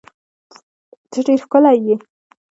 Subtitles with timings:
[1.09, 1.95] ته ډیر ښکلی یی